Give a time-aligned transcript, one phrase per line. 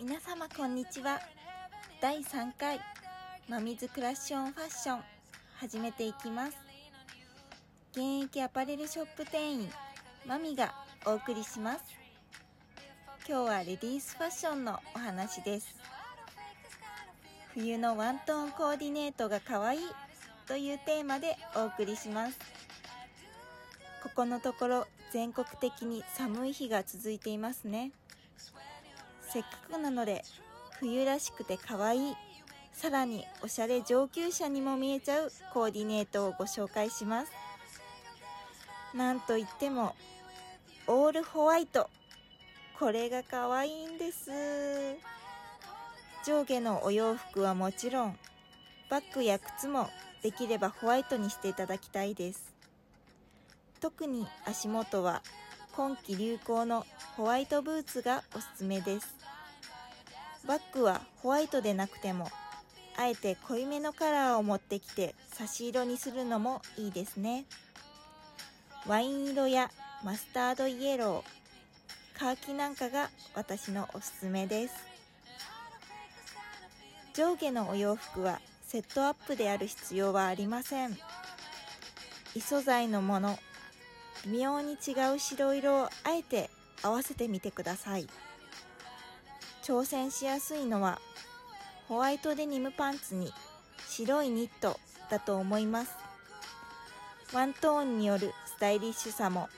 [0.00, 1.20] 皆様こんにちは。
[2.00, 2.80] 第3回
[3.46, 5.00] マミズクラッションファッション
[5.56, 6.56] 始めていきます。
[7.92, 9.68] 現役アパレルショップ店員
[10.26, 10.74] マミが
[11.04, 11.84] お送りします。
[13.28, 15.76] 今日はレディースファッションのお話です。
[17.52, 19.80] 冬のワントーンコーディネートが可愛い
[20.46, 22.38] というテーマでお送りします。
[24.06, 27.90] ここのところ全国的に寒い日が続いていますね。
[29.28, 30.22] せっかくなので
[30.78, 32.14] 冬らしくて可愛い
[32.72, 37.32] さらにおしゃれ上級者にも見えちゃうコーディネートをご紹介します。
[38.94, 39.96] なんといっても
[40.86, 41.90] オールホワイト。
[42.78, 44.30] これが可愛いんです。
[46.24, 48.18] 上下のお洋服はもちろん
[48.88, 49.90] バッグや靴も
[50.22, 52.55] できればホワイトにしていただきたいです。
[53.80, 55.22] 特に足元は
[55.72, 59.14] 今季流行のホワイトブーツがおすすめです。
[60.46, 62.30] バッグはホワイトでなくても
[62.96, 67.44] あえて濃いめのカラーを持ってきて差し色にするのもいいですね。
[68.86, 69.70] ワイン色や
[70.04, 74.74] マスタードイエローカーキなんかが私のおすすめです。
[77.12, 80.96] 上下のお洋服はセットアップである必要はありません。
[82.34, 83.38] 異素材のもの
[84.24, 86.50] 微妙に違う白色をあえて
[86.82, 88.08] 合わせてみてください。
[89.62, 91.00] 挑戦しやすいのは
[91.88, 93.32] ホワイトデニムパンツに
[93.88, 94.78] 白いニット
[95.10, 95.94] だと思います。
[97.32, 99.48] ワントーンによるスタイリッシュさも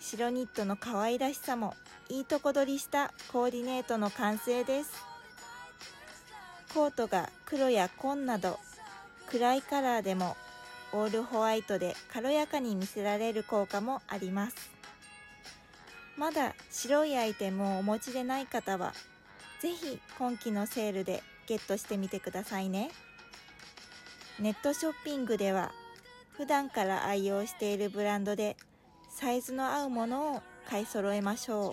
[0.00, 1.74] 白ニットの可愛らしさも
[2.08, 4.90] いいとこ取りしたコーディネートの完成です。
[6.74, 8.58] コートが黒や紺など
[9.26, 10.36] 暗いカラーでも
[10.92, 14.70] オールホワイトで軽やかに見せられる効果もあります。
[16.16, 18.92] まだ白いアイテムをお持ちでない方は
[19.60, 22.90] ぜひ今季のセールでゲットしてみてくださいね。
[24.38, 25.72] ネットショッピングでは
[26.32, 28.56] 普段から愛用しているブランドで
[29.08, 31.72] サイズの合うものを買い揃えましょう。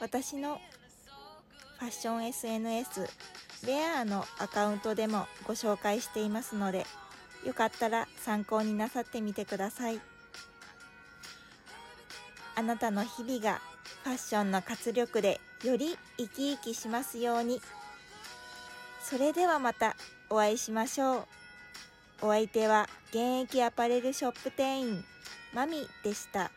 [0.00, 0.60] 私の
[1.78, 3.08] ファッション SNS
[3.66, 6.86] レアのアカウントでもご紹介していますので
[7.44, 10.00] よかったら参考になさってみてください。
[12.54, 13.60] あなたの日々が
[14.04, 17.60] ファッションの活力でより生き生きしますように。
[19.02, 19.96] それではまた
[20.30, 21.26] お会いしましょう。
[22.22, 25.04] お相手は現役アパレルショップ店員
[25.52, 26.50] マミでした。